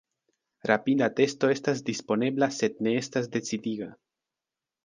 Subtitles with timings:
[0.69, 3.93] Rapida testo estas disponebla sed ne estas decidiga.